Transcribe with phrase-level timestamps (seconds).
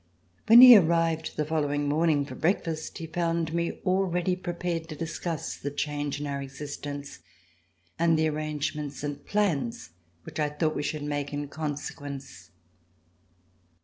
[0.47, 3.71] When he arrived the following morning for RECOLLECTIONS OF THE REVOLUTION breakfast he found me
[3.85, 7.19] already prepared to discuss the change in our existence
[7.99, 9.91] and the arrangements and plans
[10.23, 12.49] which I thought we should make in consequence.